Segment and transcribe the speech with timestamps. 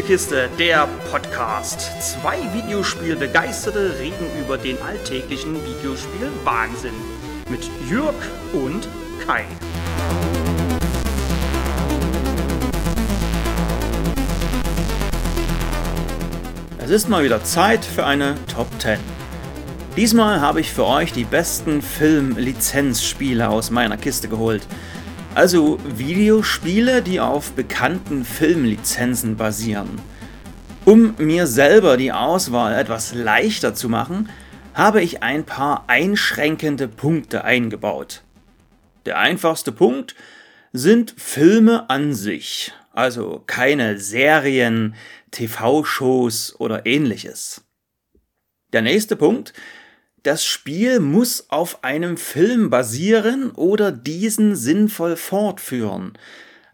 [0.00, 1.90] Spielekiste, der Podcast.
[2.00, 6.94] Zwei Videospielbegeisterte reden über den alltäglichen Videospiel-Wahnsinn.
[7.50, 8.14] Mit Jürg
[8.54, 8.88] und
[9.26, 9.44] Kai.
[16.78, 18.98] Es ist mal wieder Zeit für eine Top 10.
[19.98, 24.66] Diesmal habe ich für euch die besten Film-Lizenzspiele aus meiner Kiste geholt.
[25.34, 30.00] Also Videospiele, die auf bekannten Filmlizenzen basieren.
[30.84, 34.28] Um mir selber die Auswahl etwas leichter zu machen,
[34.74, 38.22] habe ich ein paar einschränkende Punkte eingebaut.
[39.06, 40.16] Der einfachste Punkt
[40.72, 44.96] sind Filme an sich, also keine Serien,
[45.30, 47.64] TV-Shows oder ähnliches.
[48.72, 49.52] Der nächste Punkt
[50.22, 56.12] das Spiel muss auf einem Film basieren oder diesen sinnvoll fortführen.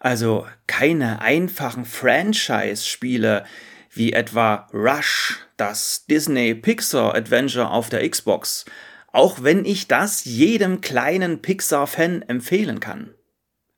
[0.01, 3.45] Also keine einfachen Franchise-Spiele
[3.91, 8.67] wie etwa Rush, das Disney Pixar Adventure auf der Xbox,
[9.13, 13.15] auch wenn ich das jedem kleinen Pixar-Fan empfehlen kann.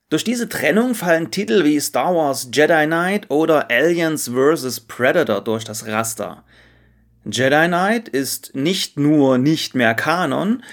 [0.09, 4.81] Durch diese Trennung fallen Titel wie Star Wars Jedi Knight oder Aliens vs.
[4.81, 6.43] Predator durch das Raster.
[7.25, 10.63] Jedi Knight ist nicht nur nicht mehr Kanon,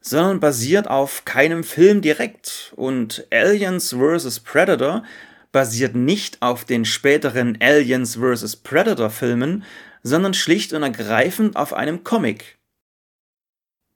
[0.00, 4.40] sondern basiert auf keinem Film direkt und Aliens vs.
[4.40, 5.04] Predator
[5.52, 8.56] basiert nicht auf den späteren Aliens vs.
[8.56, 9.64] Predator Filmen,
[10.02, 12.56] sondern schlicht und ergreifend auf einem Comic.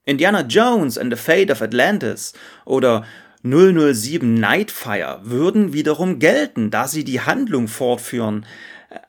[0.03, 2.33] Indiana Jones and the Fate of Atlantis
[2.65, 3.03] oder
[3.41, 8.45] 007 Nightfire würden wiederum gelten, da sie die Handlung fortführen,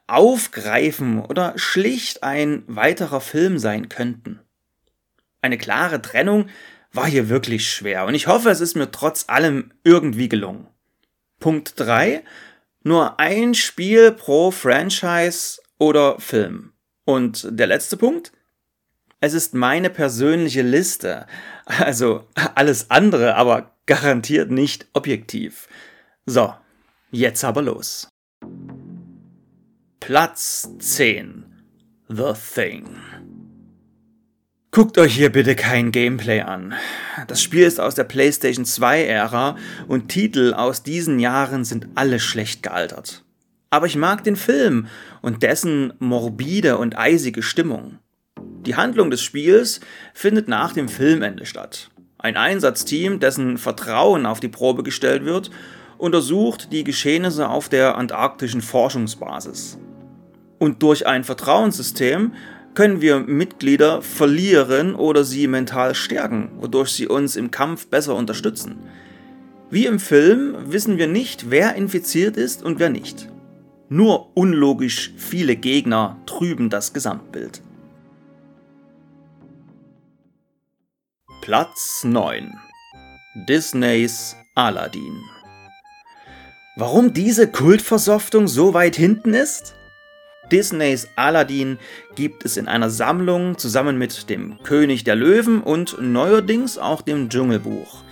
[0.07, 4.41] aufgreifen oder schlicht ein weiterer Film sein könnten.
[5.43, 6.49] Eine klare Trennung
[6.93, 10.67] war hier wirklich schwer und ich hoffe, es ist mir trotz allem irgendwie gelungen.
[11.41, 12.25] Punkt 3.
[12.83, 16.73] Nur ein Spiel pro Franchise oder Film.
[17.05, 18.33] Und der letzte Punkt?
[19.21, 21.27] Es ist meine persönliche Liste.
[21.67, 25.69] Also alles andere, aber garantiert nicht objektiv.
[26.27, 26.55] So,
[27.11, 28.09] jetzt aber los.
[30.07, 31.47] Platz 10
[32.09, 32.85] The Thing.
[34.71, 36.75] Guckt euch hier bitte kein Gameplay an.
[37.27, 39.57] Das Spiel ist aus der PlayStation 2-Ära
[39.89, 43.25] und Titel aus diesen Jahren sind alle schlecht gealtert.
[43.71, 44.87] Aber ich mag den Film
[45.23, 47.99] und dessen morbide und eisige Stimmung.
[48.65, 49.81] Die Handlung des Spiels
[50.15, 51.91] findet nach dem Filmende statt.
[52.19, 55.51] Ein Einsatzteam, dessen Vertrauen auf die Probe gestellt wird,
[55.99, 59.79] untersucht die Geschehnisse auf der antarktischen Forschungsbasis.
[60.59, 62.33] Und durch ein Vertrauenssystem
[62.75, 68.77] können wir Mitglieder verlieren oder sie mental stärken, wodurch sie uns im Kampf besser unterstützen.
[69.71, 73.29] Wie im Film wissen wir nicht, wer infiziert ist und wer nicht.
[73.89, 77.63] Nur unlogisch viele Gegner trüben das Gesamtbild.
[81.41, 82.53] Platz 9
[83.49, 85.23] Disneys Aladdin
[86.77, 89.76] Warum diese Kultversoftung so weit hinten ist?
[90.51, 91.79] Disneys Aladdin
[92.15, 97.29] gibt es in einer Sammlung zusammen mit dem König der Löwen und neuerdings auch dem
[97.29, 98.03] Dschungelbuch.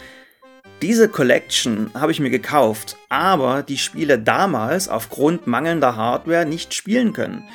[0.83, 7.13] Diese Collection habe ich mir gekauft, aber die Spiele damals aufgrund mangelnder Hardware nicht spielen
[7.13, 7.49] können.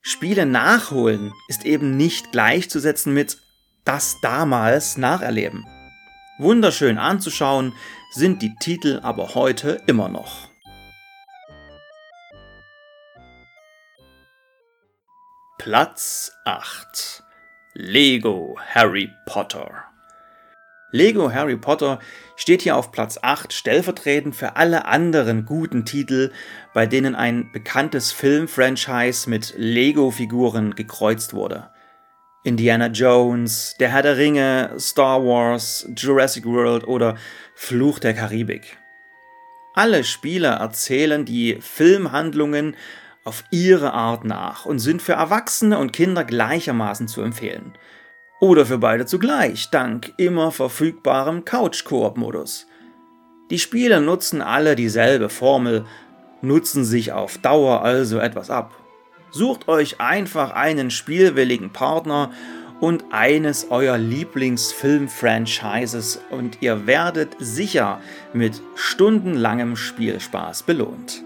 [0.00, 3.38] Spiele nachholen ist eben nicht gleichzusetzen mit
[3.84, 5.66] das damals nacherleben.
[6.38, 7.72] Wunderschön anzuschauen
[8.12, 10.45] sind die Titel aber heute immer noch.
[15.66, 17.24] Platz 8
[17.74, 19.82] Lego Harry Potter
[20.92, 21.98] Lego Harry Potter
[22.36, 26.30] steht hier auf Platz 8 stellvertretend für alle anderen guten Titel,
[26.72, 31.68] bei denen ein bekanntes Filmfranchise mit Lego-Figuren gekreuzt wurde.
[32.44, 37.16] Indiana Jones, Der Herr der Ringe, Star Wars, Jurassic World oder
[37.56, 38.78] Fluch der Karibik.
[39.74, 42.76] Alle Spiele erzählen die Filmhandlungen
[43.26, 47.72] auf ihre Art nach und sind für Erwachsene und Kinder gleichermaßen zu empfehlen.
[48.40, 52.68] Oder für beide zugleich, dank immer verfügbarem Couch-Koop-Modus.
[53.50, 55.84] Die Spiele nutzen alle dieselbe Formel,
[56.42, 58.78] nutzen sich auf Dauer also etwas ab.
[59.30, 62.30] Sucht euch einfach einen spielwilligen Partner
[62.80, 68.00] und eines eurer Lieblingsfilm-Franchises und ihr werdet sicher
[68.32, 71.25] mit stundenlangem Spielspaß belohnt.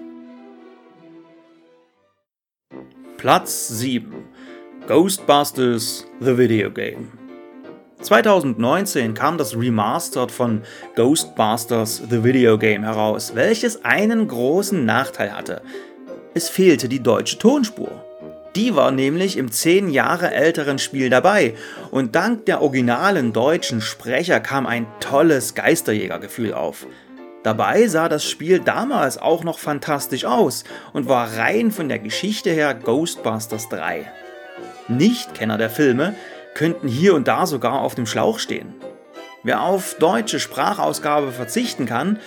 [3.20, 4.14] Platz 7
[4.88, 7.12] Ghostbusters The Video Game
[8.00, 10.62] 2019 kam das Remastered von
[10.96, 15.60] Ghostbusters The Video Game heraus, welches einen großen Nachteil hatte.
[16.32, 17.90] Es fehlte die deutsche Tonspur.
[18.56, 21.52] Die war nämlich im zehn Jahre älteren Spiel dabei
[21.90, 26.86] und dank der originalen deutschen Sprecher kam ein tolles Geisterjägergefühl auf.
[27.42, 32.50] Dabei sah das Spiel damals auch noch fantastisch aus und war rein von der Geschichte
[32.50, 34.10] her Ghostbusters 3.
[34.88, 36.14] Nichtkenner der Filme
[36.54, 38.74] könnten hier und da sogar auf dem Schlauch stehen.
[39.42, 42.18] Wer auf deutsche Sprachausgabe verzichten kann,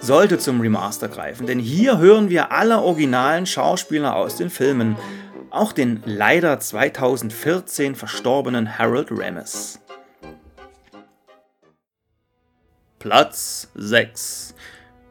[0.00, 4.96] sollte zum Remaster greifen, denn hier hören wir alle originalen Schauspieler aus den Filmen
[5.50, 9.80] auch den leider 2014 verstorbenen Harold Ramis.
[12.98, 14.56] Platz 6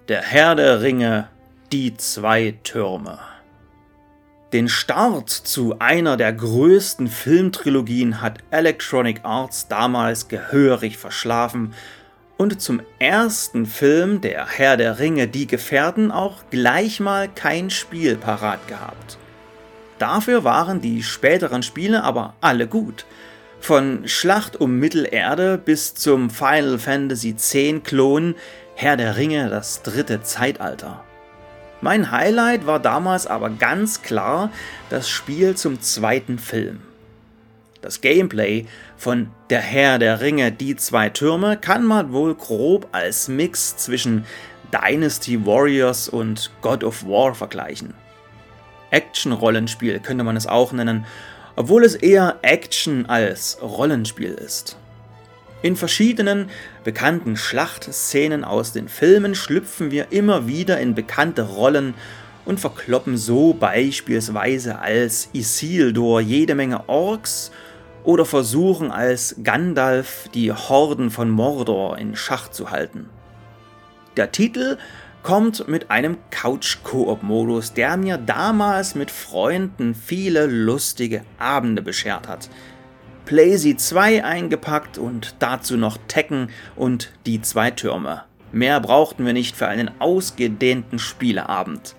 [0.09, 1.29] Der Herr der Ringe
[1.71, 3.17] Die zwei Türme
[4.51, 11.73] den Start zu einer der größten Filmtrilogien hat Electronic Arts damals gehörig verschlafen
[12.35, 18.17] und zum ersten Film Der Herr der Ringe Die Gefährten auch gleich mal kein Spiel
[18.17, 19.17] parat gehabt.
[19.97, 23.05] Dafür waren die späteren Spiele aber alle gut.
[23.59, 28.35] Von Schlacht um Mittelerde bis zum Final Fantasy X-Klon
[28.75, 31.03] Herr der Ringe das dritte Zeitalter.
[31.81, 34.51] Mein Highlight war damals aber ganz klar
[34.89, 36.81] das Spiel zum zweiten Film.
[37.81, 38.65] Das Gameplay
[38.95, 44.25] von Der Herr der Ringe Die zwei Türme kann man wohl grob als Mix zwischen
[44.73, 47.93] Dynasty Warriors und God of War vergleichen.
[48.91, 51.05] Action-Rollenspiel könnte man es auch nennen,
[51.57, 54.77] obwohl es eher Action als Rollenspiel ist.
[55.63, 56.49] In verschiedenen
[56.83, 61.95] bekannten Schlachtszenen aus den Filmen schlüpfen wir immer wieder in bekannte Rollen
[62.45, 67.51] und verkloppen so beispielsweise als Isildur jede Menge Orks
[68.03, 73.09] oder versuchen als Gandalf die Horden von Mordor in Schach zu halten.
[74.15, 74.77] Der Titel
[75.27, 82.49] kommt mit einem Couch-Koop-Modus, der mir damals mit Freunden viele lustige Abende beschert hat.
[83.25, 88.23] Playsy 2 eingepackt und dazu noch Tekken und die zwei Türme.
[88.53, 91.97] Mehr brauchten wir nicht für einen ausgedehnten Spieleabend.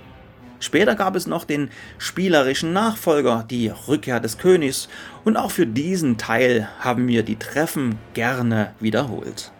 [0.59, 4.89] Später gab es noch den spielerischen Nachfolger, die Rückkehr des Königs,
[5.27, 9.53] und auch für diesen Teil haben wir die Treffen gerne wiederholt.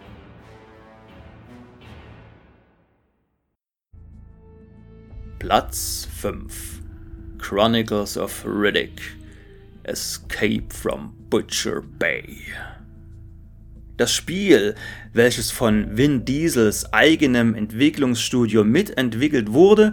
[5.39, 6.81] Platz 5
[7.37, 9.01] Chronicles of Riddick
[9.85, 12.39] Escape from Butcher Bay
[13.95, 14.75] das Spiel,
[15.11, 19.91] welches von Vin Diesels eigenem Entwicklungsstudio mitentwickelt wurde,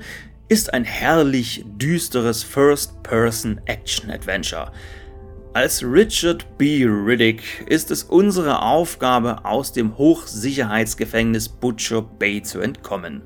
[0.48, 4.70] ist ein herrlich düsteres First-Person-Action-Adventure.
[5.54, 6.84] Als Richard B.
[6.84, 13.22] Riddick ist es unsere Aufgabe, aus dem Hochsicherheitsgefängnis Butcher Bay zu entkommen.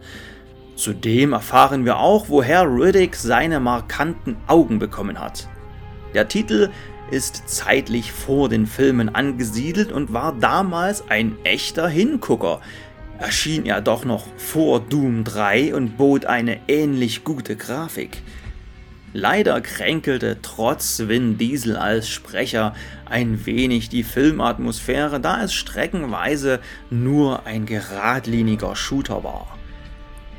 [0.81, 5.47] Zudem erfahren wir auch, woher Riddick seine markanten Augen bekommen hat.
[6.15, 6.71] Der Titel
[7.11, 12.63] ist zeitlich vor den Filmen angesiedelt und war damals ein echter Hingucker.
[13.19, 18.23] Erschien ja doch noch vor Doom 3 und bot eine ähnlich gute Grafik.
[19.13, 22.75] Leider kränkelte trotz Vin Diesel als Sprecher
[23.05, 29.60] ein wenig die Filmatmosphäre, da es streckenweise nur ein geradliniger Shooter war.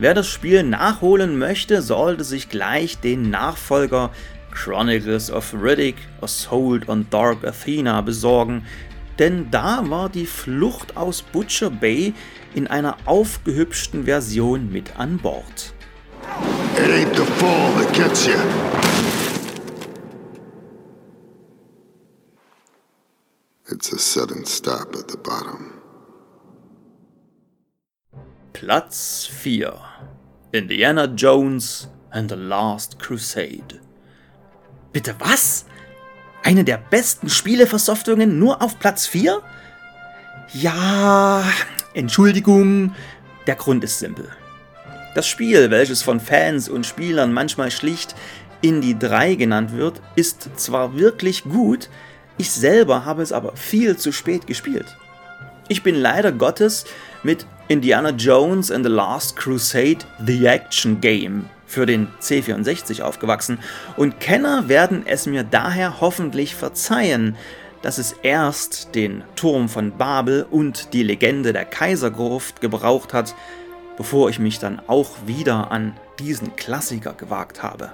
[0.01, 4.09] Wer das Spiel nachholen möchte, sollte sich gleich den Nachfolger
[4.51, 8.65] Chronicles of Riddick, Assault on Dark Athena besorgen,
[9.19, 12.15] denn da war die Flucht aus Butcher Bay
[12.55, 15.71] in einer aufgehübschten Version mit an Bord.
[16.75, 18.33] It ain't the fall that gets you.
[23.69, 25.70] It's a sudden stop at the bottom.
[28.53, 29.73] Platz 4
[30.51, 33.79] Indiana Jones and the Last Crusade.
[34.91, 35.65] Bitte was?
[36.43, 39.41] Eine der besten Spieleversoftungen nur auf Platz 4?
[40.53, 41.43] Ja,
[41.93, 42.93] Entschuldigung,
[43.47, 44.27] der Grund ist simpel.
[45.15, 48.15] Das Spiel, welches von Fans und Spielern manchmal schlicht
[48.61, 51.89] Indie 3 genannt wird, ist zwar wirklich gut,
[52.37, 54.97] ich selber habe es aber viel zu spät gespielt.
[55.67, 56.85] Ich bin leider Gottes
[57.23, 63.59] mit Indiana Jones and the Last Crusade The Action Game für den C64 aufgewachsen
[63.95, 67.37] und Kenner werden es mir daher hoffentlich verzeihen,
[67.81, 73.35] dass es erst den Turm von Babel und die Legende der Kaisergruft gebraucht hat,
[73.97, 77.91] bevor ich mich dann auch wieder an diesen Klassiker gewagt habe.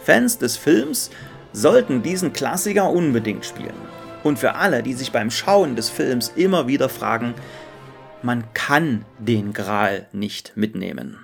[0.00, 1.10] Fans des Films
[1.52, 3.74] sollten diesen Klassiker unbedingt spielen.
[4.22, 7.34] Und für alle, die sich beim Schauen des Films immer wieder fragen,
[8.24, 11.18] man kann den Gral nicht mitnehmen.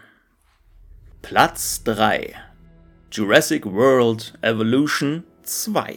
[1.23, 2.35] Platz 3
[3.11, 5.97] Jurassic World Evolution 2.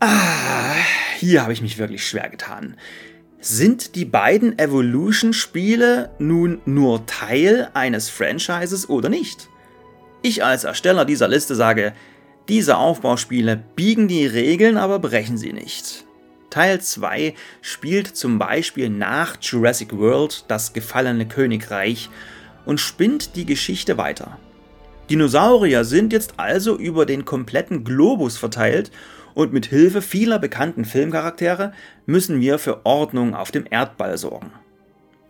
[0.00, 0.74] Ah,
[1.18, 2.76] hier habe ich mich wirklich schwer getan.
[3.38, 9.48] Sind die beiden Evolution-Spiele nun nur Teil eines Franchises oder nicht?
[10.22, 11.92] Ich als Ersteller dieser Liste sage,
[12.48, 16.04] diese Aufbauspiele biegen die Regeln, aber brechen sie nicht.
[16.52, 17.32] Teil 2
[17.62, 22.10] spielt zum Beispiel nach Jurassic World das gefallene Königreich
[22.66, 24.36] und spinnt die Geschichte weiter.
[25.08, 28.90] Dinosaurier sind jetzt also über den kompletten Globus verteilt
[29.32, 31.72] und mit Hilfe vieler bekannten Filmcharaktere
[32.04, 34.52] müssen wir für Ordnung auf dem Erdball sorgen.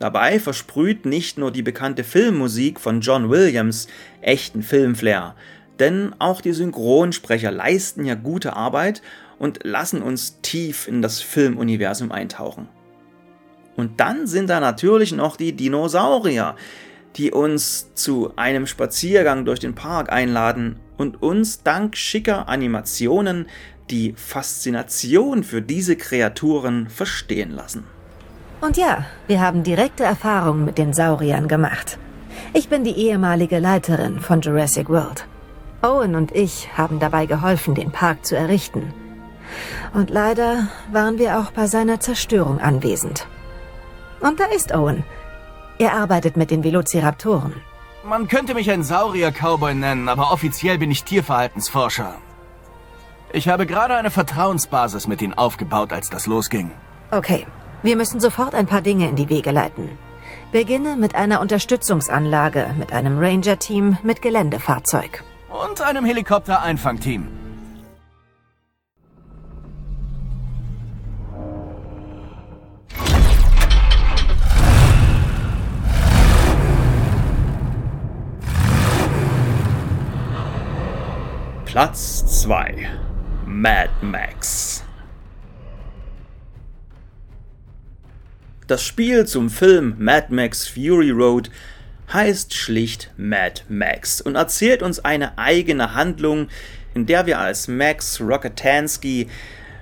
[0.00, 3.87] Dabei versprüht nicht nur die bekannte Filmmusik von John Williams
[4.23, 5.37] echten Filmflair,
[5.79, 9.02] denn auch die Synchronsprecher leisten ja gute Arbeit
[9.38, 12.69] und lassen uns tief in das Filmuniversum eintauchen.
[13.76, 16.57] Und dann sind da natürlich noch die Dinosaurier,
[17.17, 23.47] die uns zu einem Spaziergang durch den Park einladen und uns dank schicker Animationen
[23.91, 27.85] die Faszination für diese Kreaturen verstehen lassen.
[28.61, 31.99] Und ja, wir haben direkte Erfahrungen mit den Sauriern gemacht.
[32.55, 35.26] Ich bin die ehemalige Leiterin von Jurassic World.
[35.83, 38.95] Owen und ich haben dabei geholfen, den Park zu errichten.
[39.93, 43.27] Und leider waren wir auch bei seiner Zerstörung anwesend.
[44.21, 45.05] Und da ist Owen.
[45.79, 47.55] Er arbeitet mit den Velociraptoren.
[48.05, 52.15] Man könnte mich ein Saurier-Cowboy nennen, aber offiziell bin ich Tierverhaltensforscher.
[53.33, 56.71] Ich habe gerade eine Vertrauensbasis mit ihnen aufgebaut, als das losging.
[57.11, 57.47] Okay,
[57.83, 59.91] wir müssen sofort ein paar Dinge in die Wege leiten.
[60.53, 65.25] Beginne mit einer Unterstützungsanlage, mit einem Ranger-Team, mit Geländefahrzeug.
[65.53, 67.29] Und einem Helikopter-Einfangteam.
[81.67, 82.89] Platz 2
[83.47, 84.85] Mad Max.
[88.67, 91.51] Das Spiel zum Film Mad Max Fury Road
[92.12, 96.49] heißt schlicht Mad Max und erzählt uns eine eigene Handlung,
[96.95, 99.28] in der wir als Max Rocketansky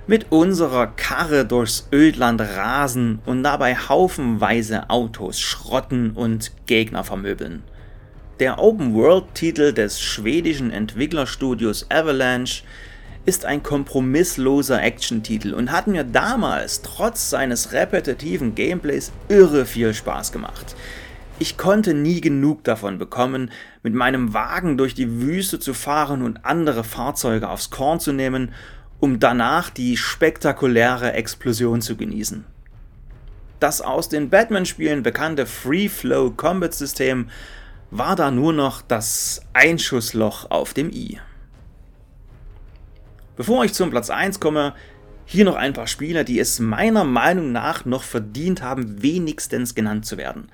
[0.07, 7.63] mit unserer Karre durchs Ödland rasen und dabei haufenweise Autos schrotten und Gegner vermöbeln.
[8.39, 12.63] Der Open-World-Titel des schwedischen Entwicklerstudios Avalanche
[13.25, 20.31] ist ein kompromissloser Action-Titel und hat mir damals trotz seines repetitiven Gameplays irre viel Spaß
[20.31, 20.75] gemacht.
[21.41, 23.49] Ich konnte nie genug davon bekommen,
[23.81, 28.53] mit meinem Wagen durch die Wüste zu fahren und andere Fahrzeuge aufs Korn zu nehmen,
[28.99, 32.45] um danach die spektakuläre Explosion zu genießen.
[33.59, 37.31] Das aus den Batman-Spielen bekannte Free-Flow-Combat-System
[37.89, 41.19] war da nur noch das Einschussloch auf dem i.
[43.35, 44.75] Bevor ich zum Platz 1 komme,
[45.25, 50.05] hier noch ein paar Spiele, die es meiner Meinung nach noch verdient haben, wenigstens genannt
[50.05, 50.51] zu werden.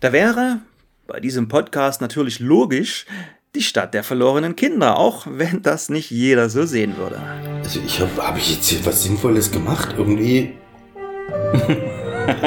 [0.00, 0.58] Da wäre
[1.06, 3.06] bei diesem Podcast natürlich logisch
[3.54, 7.18] die Stadt der verlorenen Kinder, auch wenn das nicht jeder so sehen würde.
[7.64, 9.94] Also ich habe hab ich jetzt hier was Sinnvolles gemacht?
[9.96, 10.52] Irgendwie.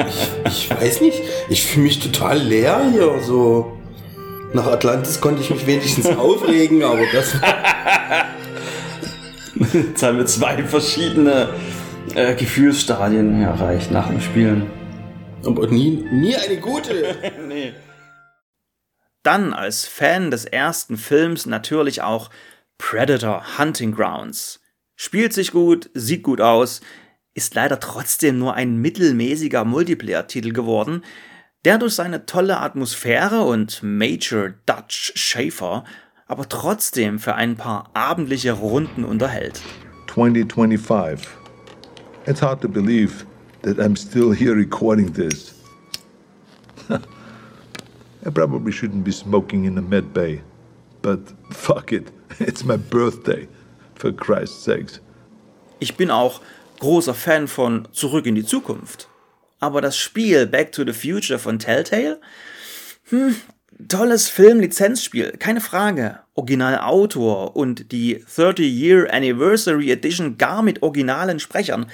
[0.06, 1.20] ich, ich weiß nicht.
[1.48, 3.20] Ich fühle mich total leer hier.
[3.20, 3.76] So.
[4.52, 7.34] Nach Atlantis konnte ich mich wenigstens aufregen, aber das.
[9.72, 11.48] Jetzt haben wir zwei verschiedene
[12.14, 14.79] äh, Gefühlsstadien erreicht nach dem Spielen.
[15.44, 17.16] Aber nie, nie eine gute.
[17.48, 17.72] nee.
[19.22, 22.30] Dann als Fan des ersten Films natürlich auch
[22.78, 24.60] Predator Hunting Grounds.
[24.96, 26.80] Spielt sich gut, sieht gut aus,
[27.34, 31.04] ist leider trotzdem nur ein mittelmäßiger Multiplayer-Titel geworden,
[31.64, 35.84] der durch seine tolle Atmosphäre und Major Dutch Schaefer
[36.30, 39.60] aber trotzdem für ein paar abendliche Runden unterhält.
[40.14, 41.28] 2025.
[42.26, 43.26] It's hard to believe
[43.62, 45.54] that I'm still here recording this.
[46.90, 50.42] I probably shouldn't be smoking in the med bay,
[51.02, 51.20] but
[51.52, 53.48] fuck it, it's my birthday,
[53.94, 55.00] for Christ's sakes.
[55.78, 56.40] Ich bin auch
[56.80, 59.08] großer Fan von Zurück in die Zukunft.
[59.60, 62.20] Aber das Spiel Back to the Future von Telltale?
[63.10, 63.36] Hm,
[63.88, 66.20] tolles Film-Lizenzspiel, keine Frage.
[66.34, 71.86] Originalautor und die 30-Year Anniversary Edition gar mit originalen Sprechern.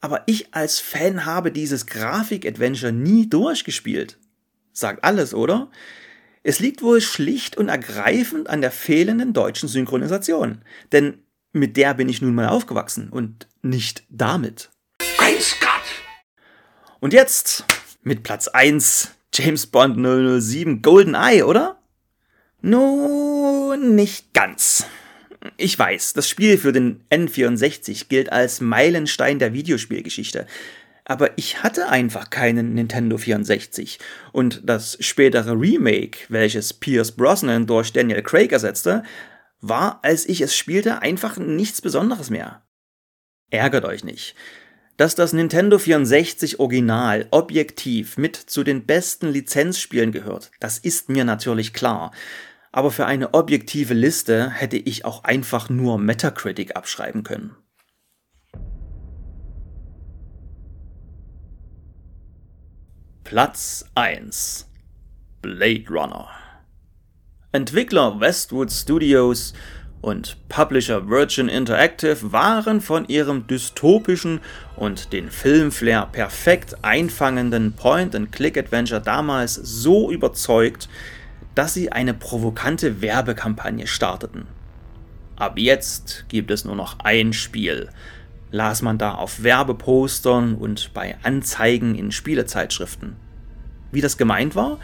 [0.00, 4.18] Aber ich als Fan habe dieses Grafik-Adventure nie durchgespielt.
[4.72, 5.70] Sagt alles, oder?
[6.42, 10.62] Es liegt wohl schlicht und ergreifend an der fehlenden deutschen Synchronisation.
[10.92, 14.70] Denn mit der bin ich nun mal aufgewachsen und nicht damit.
[15.18, 15.68] Great Scott!
[17.00, 17.64] Und jetzt
[18.02, 19.96] mit Platz 1 James Bond
[20.42, 21.78] 007 Golden Eye, oder?
[22.62, 24.84] No Nun, nicht ganz.
[25.56, 30.46] Ich weiß, das Spiel für den N64 gilt als Meilenstein der Videospielgeschichte.
[31.04, 33.98] Aber ich hatte einfach keinen Nintendo 64
[34.32, 39.02] und das spätere Remake, welches Pierce Brosnan durch Daniel Craig ersetzte,
[39.60, 42.62] war, als ich es spielte, einfach nichts Besonderes mehr.
[43.50, 44.34] Ärgert euch nicht.
[44.96, 51.24] Dass das Nintendo 64 Original objektiv mit zu den besten Lizenzspielen gehört, das ist mir
[51.24, 52.12] natürlich klar.
[52.72, 57.56] Aber für eine objektive Liste hätte ich auch einfach nur Metacritic abschreiben können.
[63.24, 64.68] Platz 1
[65.42, 66.28] Blade Runner
[67.52, 69.52] Entwickler Westwood Studios
[70.00, 74.40] und Publisher Virgin Interactive waren von ihrem dystopischen
[74.76, 80.88] und den Filmflair perfekt einfangenden Point-and-Click-Adventure damals so überzeugt,
[81.54, 84.46] dass sie eine provokante Werbekampagne starteten.
[85.36, 87.88] Ab jetzt gibt es nur noch ein Spiel,
[88.50, 93.16] las man da auf Werbepostern und bei Anzeigen in Spielezeitschriften.
[93.92, 94.78] Wie das gemeint war?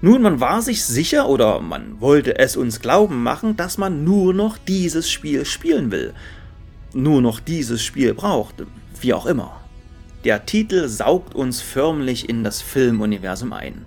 [0.00, 4.34] Nun, man war sich sicher oder man wollte es uns glauben machen, dass man nur
[4.34, 6.12] noch dieses Spiel spielen will.
[6.92, 8.56] Nur noch dieses Spiel braucht,
[9.00, 9.60] wie auch immer.
[10.24, 13.84] Der Titel saugt uns förmlich in das Filmuniversum ein.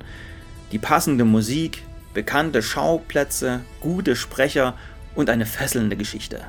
[0.72, 1.84] Die passende Musik,
[2.18, 4.74] bekannte Schauplätze, gute Sprecher
[5.14, 6.40] und eine fesselnde Geschichte.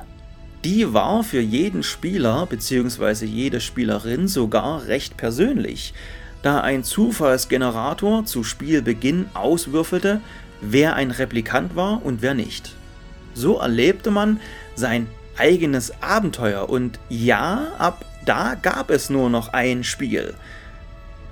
[0.65, 3.27] Die war für jeden Spieler bzw.
[3.27, 5.93] jede Spielerin sogar recht persönlich
[6.41, 10.21] da ein Zufallsgenerator zu Spielbeginn auswürfelte,
[10.59, 12.73] wer ein Replikant war und wer nicht.
[13.35, 14.39] So erlebte man
[14.73, 15.05] sein
[15.37, 20.33] eigenes Abenteuer und ja, ab da gab es nur noch ein Spiel.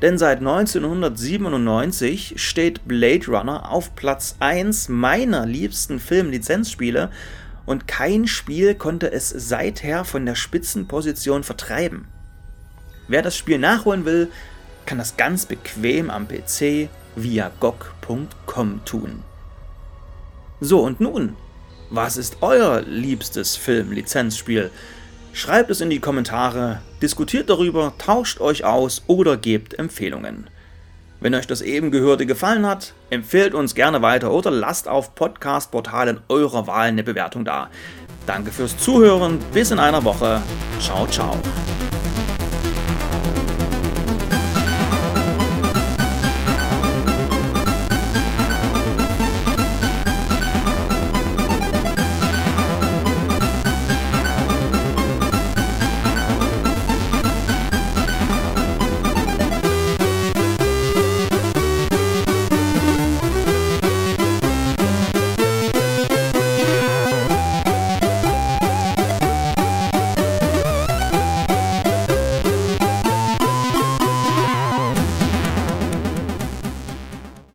[0.01, 7.10] Denn seit 1997 steht Blade Runner auf Platz 1 meiner liebsten Filmlizenzspiele
[7.66, 12.07] und kein Spiel konnte es seither von der Spitzenposition vertreiben.
[13.07, 14.29] Wer das Spiel nachholen will,
[14.86, 19.24] kann das ganz bequem am PC via GOG.com tun.
[20.60, 21.36] So und nun,
[21.90, 24.72] was ist euer liebstes Film-Lizenzspiel?
[25.38, 30.50] Schreibt es in die Kommentare, diskutiert darüber, tauscht euch aus oder gebt Empfehlungen.
[31.20, 36.22] Wenn euch das eben Gehörte gefallen hat, empfehlt uns gerne weiter oder lasst auf Podcast-Portalen
[36.28, 37.70] eurer Wahl eine Bewertung da.
[38.26, 40.42] Danke fürs Zuhören, bis in einer Woche.
[40.80, 41.38] Ciao, ciao.